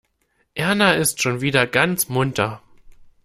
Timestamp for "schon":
1.21-1.41